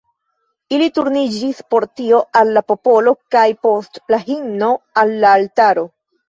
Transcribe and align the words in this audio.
Ili 0.77 0.85
turniĝis 0.93 1.59
por 1.73 1.85
tio 2.01 2.21
al 2.41 2.53
la 2.55 2.63
popolo, 2.71 3.13
kaj 3.37 3.45
post 3.67 4.01
la 4.15 4.21
himno 4.31 4.71
al 5.05 5.15
la 5.27 5.37
altaro. 5.43 5.87